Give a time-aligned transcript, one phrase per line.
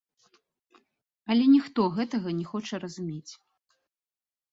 [1.33, 3.31] Але ніхто гэтага не хоча разумець.